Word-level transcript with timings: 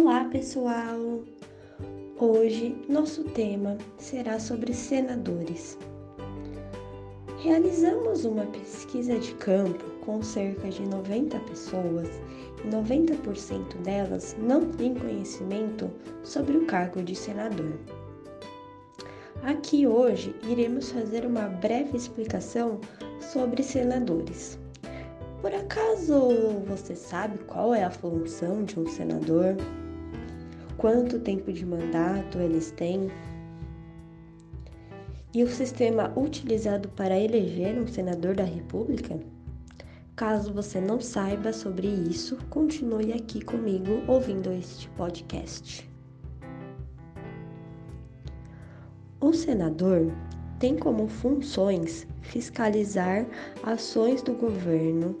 Olá, 0.00 0.26
pessoal! 0.26 1.24
Hoje 2.20 2.80
nosso 2.88 3.24
tema 3.24 3.76
será 3.98 4.38
sobre 4.38 4.72
senadores. 4.72 5.76
Realizamos 7.40 8.24
uma 8.24 8.46
pesquisa 8.46 9.18
de 9.18 9.34
campo 9.34 9.84
com 10.06 10.22
cerca 10.22 10.68
de 10.68 10.82
90 10.82 11.36
pessoas 11.40 12.08
e 12.64 12.68
90% 12.68 13.76
delas 13.82 14.36
não 14.38 14.70
têm 14.70 14.94
conhecimento 14.94 15.90
sobre 16.22 16.56
o 16.56 16.66
cargo 16.66 17.02
de 17.02 17.16
senador. 17.16 17.72
Aqui 19.42 19.84
hoje 19.84 20.32
iremos 20.48 20.92
fazer 20.92 21.26
uma 21.26 21.48
breve 21.48 21.96
explicação 21.96 22.80
sobre 23.20 23.64
senadores. 23.64 24.60
Por 25.42 25.52
acaso 25.52 26.30
você 26.68 26.94
sabe 26.94 27.38
qual 27.38 27.74
é 27.74 27.82
a 27.82 27.90
função 27.90 28.62
de 28.62 28.78
um 28.78 28.86
senador? 28.86 29.56
Quanto 30.78 31.18
tempo 31.18 31.52
de 31.52 31.66
mandato 31.66 32.38
eles 32.38 32.70
têm? 32.70 33.10
E 35.34 35.42
o 35.42 35.48
sistema 35.48 36.12
utilizado 36.16 36.88
para 36.90 37.18
eleger 37.18 37.76
um 37.76 37.86
senador 37.88 38.36
da 38.36 38.44
República? 38.44 39.18
Caso 40.14 40.52
você 40.52 40.80
não 40.80 41.00
saiba 41.00 41.52
sobre 41.52 41.88
isso, 41.88 42.38
continue 42.48 43.12
aqui 43.12 43.44
comigo 43.44 44.04
ouvindo 44.06 44.52
este 44.52 44.88
podcast. 44.90 45.90
O 49.20 49.32
senador 49.32 50.12
tem 50.60 50.76
como 50.76 51.08
funções 51.08 52.06
fiscalizar 52.20 53.26
ações 53.64 54.22
do 54.22 54.32
governo. 54.32 55.18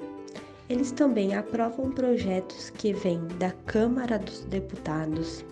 Eles 0.68 0.92
também 0.92 1.34
aprovam 1.34 1.90
projetos 1.90 2.70
que 2.70 2.92
vêm 2.92 3.26
da 3.38 3.52
Câmara 3.52 4.18
dos 4.18 4.44
Deputados, 4.44 5.44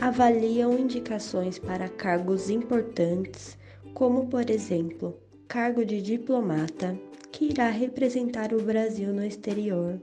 avaliam 0.00 0.78
indicações 0.78 1.58
para 1.58 1.88
cargos 1.88 2.50
importantes, 2.50 3.56
como, 3.94 4.26
por 4.26 4.50
exemplo, 4.50 5.16
cargo 5.46 5.84
de 5.84 6.02
diplomata, 6.02 6.98
que 7.30 7.46
irá 7.46 7.68
representar 7.68 8.52
o 8.52 8.62
Brasil 8.62 9.12
no 9.12 9.24
exterior, 9.24 10.00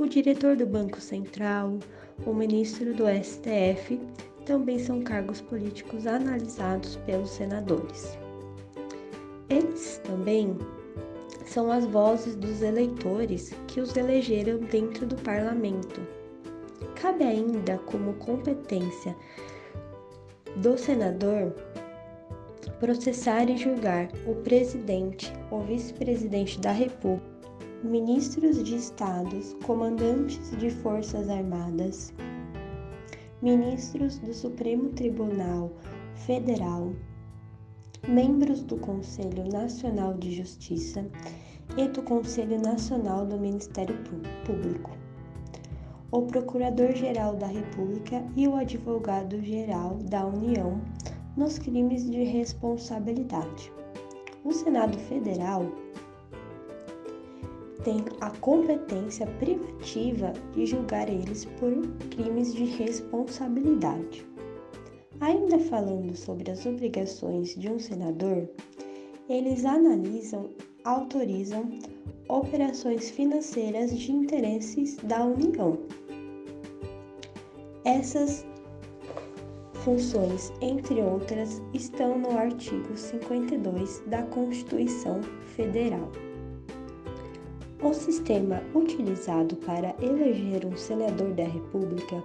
o 0.00 0.06
diretor 0.06 0.56
do 0.56 0.66
Banco 0.66 0.98
Central, 0.98 1.78
o 2.24 2.32
ministro 2.32 2.94
do 2.94 3.04
STF 3.06 4.00
também 4.46 4.78
são 4.78 5.02
cargos 5.02 5.42
políticos 5.42 6.06
analisados 6.06 6.96
pelos 7.04 7.28
senadores. 7.28 8.18
Eles 9.50 10.00
também 10.04 10.56
são 11.50 11.68
as 11.72 11.84
vozes 11.84 12.36
dos 12.36 12.62
eleitores 12.62 13.52
que 13.66 13.80
os 13.80 13.96
elegeram 13.96 14.58
dentro 14.58 15.04
do 15.04 15.16
parlamento. 15.16 16.00
Cabe 16.94 17.24
ainda 17.24 17.76
como 17.78 18.12
competência 18.14 19.16
do 20.58 20.78
senador 20.78 21.52
processar 22.78 23.50
e 23.50 23.56
julgar 23.56 24.08
o 24.28 24.36
presidente 24.36 25.32
ou 25.50 25.62
vice-presidente 25.62 26.60
da 26.60 26.70
República, 26.70 27.28
ministros 27.82 28.62
de 28.62 28.76
estados, 28.76 29.56
comandantes 29.66 30.56
de 30.56 30.70
forças 30.70 31.28
armadas, 31.28 32.14
ministros 33.42 34.20
do 34.20 34.32
Supremo 34.32 34.90
Tribunal 34.90 35.72
Federal, 36.14 36.92
membros 38.08 38.62
do 38.62 38.76
Conselho 38.76 39.44
Nacional 39.52 40.14
de 40.14 40.32
Justiça 40.32 41.06
e 41.76 41.86
do 41.88 42.02
Conselho 42.02 42.60
Nacional 42.60 43.26
do 43.26 43.38
Ministério 43.38 43.96
Público, 44.44 44.90
o 46.10 46.22
Procurador-Geral 46.22 47.36
da 47.36 47.46
República 47.46 48.24
e 48.36 48.48
o 48.48 48.56
Advogado-Geral 48.56 49.98
da 50.08 50.26
União 50.26 50.80
nos 51.36 51.58
crimes 51.58 52.10
de 52.10 52.24
responsabilidade. 52.24 53.72
O 54.44 54.52
Senado 54.52 54.98
Federal 54.98 55.66
tem 57.84 58.04
a 58.20 58.30
competência 58.40 59.26
privativa 59.38 60.32
de 60.52 60.66
julgar 60.66 61.08
eles 61.08 61.44
por 61.44 61.70
crimes 62.10 62.54
de 62.54 62.64
responsabilidade. 62.64 64.26
Ainda 65.20 65.58
falando 65.58 66.16
sobre 66.16 66.50
as 66.50 66.64
obrigações 66.64 67.54
de 67.54 67.70
um 67.70 67.78
senador, 67.78 68.48
eles 69.28 69.66
analisam, 69.66 70.48
autorizam 70.82 71.68
operações 72.26 73.10
financeiras 73.10 73.96
de 73.98 74.12
interesses 74.12 74.96
da 75.04 75.22
União. 75.22 75.78
Essas 77.84 78.46
funções, 79.84 80.52
entre 80.62 81.02
outras, 81.02 81.60
estão 81.74 82.18
no 82.18 82.38
artigo 82.38 82.96
52 82.96 84.02
da 84.06 84.22
Constituição 84.24 85.20
Federal. 85.54 86.10
O 87.82 87.92
sistema 87.92 88.62
utilizado 88.74 89.56
para 89.56 89.94
eleger 90.02 90.64
um 90.66 90.76
senador 90.76 91.32
da 91.32 91.44
República 91.44 92.22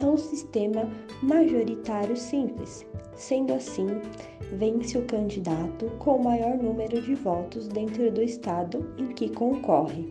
é 0.00 0.06
um 0.06 0.16
sistema 0.16 0.88
majoritário 1.22 2.16
simples. 2.16 2.86
Sendo 3.14 3.52
assim, 3.52 3.86
vence 4.52 4.96
o 4.96 5.04
candidato 5.04 5.86
com 5.98 6.16
o 6.16 6.24
maior 6.24 6.56
número 6.56 7.00
de 7.02 7.14
votos 7.14 7.68
dentro 7.68 8.10
do 8.10 8.22
estado 8.22 8.92
em 8.96 9.08
que 9.08 9.28
concorre, 9.28 10.08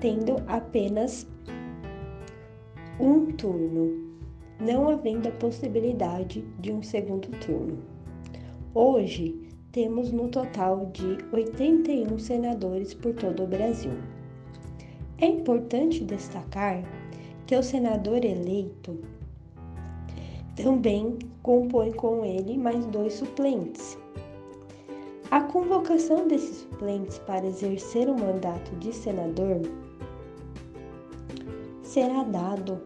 tendo 0.00 0.36
apenas 0.46 1.26
um 3.00 3.26
turno, 3.32 4.12
não 4.60 4.88
havendo 4.88 5.28
a 5.28 5.32
possibilidade 5.32 6.42
de 6.60 6.72
um 6.72 6.82
segundo 6.82 7.28
turno. 7.44 7.78
Hoje, 8.74 9.48
temos 9.72 10.12
no 10.12 10.28
total 10.28 10.86
de 10.92 11.18
81 11.32 12.18
senadores 12.18 12.94
por 12.94 13.14
todo 13.14 13.42
o 13.42 13.46
Brasil. 13.46 13.92
É 15.18 15.26
importante 15.26 16.04
destacar 16.04 16.84
o 17.58 17.62
senador 17.62 18.24
eleito 18.24 18.98
também 20.56 21.18
compõe 21.42 21.92
com 21.92 22.24
ele 22.24 22.58
mais 22.58 22.84
dois 22.86 23.14
suplentes. 23.14 23.98
A 25.30 25.40
convocação 25.40 26.28
desses 26.28 26.58
suplentes 26.58 27.18
para 27.20 27.46
exercer 27.46 28.08
o 28.08 28.18
mandato 28.18 28.76
de 28.76 28.92
senador 28.92 29.62
será 31.82 32.22
dado 32.22 32.80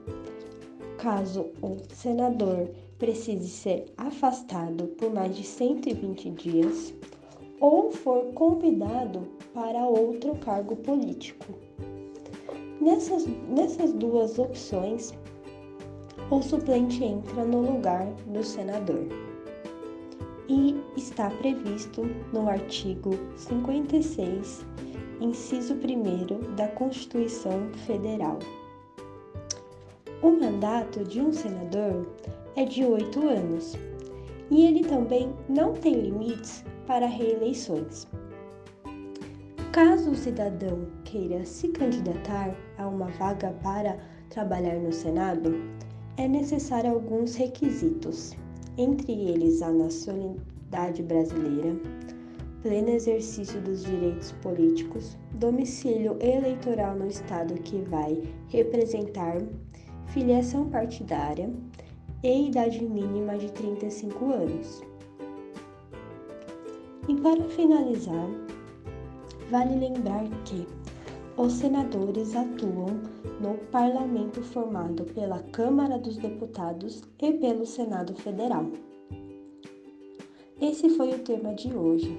caso 0.97 1.50
o 1.60 1.77
senador 1.93 2.71
precise 2.98 3.48
ser 3.48 3.87
afastado 3.97 4.87
por 4.97 5.12
mais 5.12 5.37
de 5.37 5.44
120 5.44 6.31
dias 6.31 6.94
ou 7.60 7.91
for 7.91 8.27
convidado 8.33 9.27
para 9.53 9.87
outro 9.87 10.34
cargo 10.37 10.77
político. 10.77 11.54
Nessas, 12.81 13.27
nessas 13.49 13.93
duas 13.93 14.39
opções, 14.39 15.15
o 16.31 16.43
suplente 16.43 17.03
entra 17.05 17.45
no 17.45 17.61
lugar 17.61 18.07
do 18.27 18.43
senador. 18.43 19.07
E 20.49 20.77
está 20.97 21.31
previsto 21.31 22.03
no 22.33 22.49
artigo 22.49 23.11
56, 23.37 24.65
inciso 25.21 25.75
1 25.75 26.55
da 26.55 26.69
Constituição 26.69 27.69
Federal. 27.87 28.39
O 30.23 30.31
mandato 30.31 31.05
de 31.05 31.21
um 31.21 31.33
senador 31.33 32.07
é 32.57 32.65
de 32.65 32.85
oito 32.85 33.27
anos 33.27 33.77
e 34.51 34.67
ele 34.67 34.85
também 34.85 35.33
não 35.49 35.73
tem 35.73 35.95
limites 35.95 36.65
para 36.87 37.07
reeleições. 37.07 38.07
Caso 39.77 40.13
o 40.13 40.15
cidadão 40.15 40.87
queira 41.05 41.45
se 41.45 41.69
candidatar 41.69 42.57
a 42.78 42.89
uma 42.89 43.09
vaga 43.09 43.53
para 43.63 43.99
trabalhar 44.31 44.77
no 44.77 44.91
Senado, 44.91 45.55
é 46.17 46.27
necessário 46.27 46.93
alguns 46.93 47.34
requisitos, 47.34 48.33
entre 48.78 49.13
eles 49.13 49.61
a 49.61 49.71
nacionalidade 49.71 51.03
brasileira, 51.03 51.77
pleno 52.63 52.89
exercício 52.89 53.61
dos 53.61 53.84
direitos 53.84 54.33
políticos, 54.41 55.19
domicílio 55.34 56.17
eleitoral 56.22 56.97
no 56.97 57.09
estado 57.09 57.53
que 57.61 57.77
vai 57.83 58.22
representar, 58.49 59.43
filiação 60.07 60.71
partidária, 60.71 61.51
e 62.22 62.49
idade 62.49 62.83
mínima 62.83 63.37
de 63.37 63.53
35 63.53 64.25
anos. 64.33 64.83
E 67.07 67.15
para 67.21 67.45
finalizar, 67.51 68.27
vale 69.51 69.78
lembrar 69.78 70.25
que 70.45 70.66
os 71.37 71.53
senadores 71.53 72.34
atuam 72.34 73.01
no 73.41 73.54
parlamento 73.71 74.43
formado 74.43 75.04
pela 75.04 75.41
Câmara 75.53 75.98
dos 75.98 76.16
Deputados 76.16 77.03
e 77.21 77.33
pelo 77.34 77.66
Senado 77.66 78.15
Federal. 78.15 78.66
Esse 80.60 80.89
foi 80.91 81.10
o 81.10 81.19
tema 81.19 81.54
de 81.54 81.75
hoje. 81.75 82.19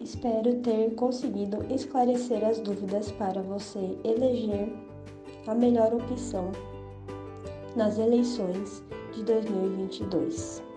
Espero 0.00 0.56
ter 0.62 0.94
conseguido 0.94 1.58
esclarecer 1.72 2.42
as 2.42 2.58
dúvidas 2.60 3.12
para 3.12 3.42
você 3.42 3.98
eleger 4.02 4.72
a 5.46 5.54
melhor 5.54 5.92
opção 5.92 6.50
nas 7.76 7.98
eleições 7.98 8.82
de 9.12 9.22
2022. 9.24 10.69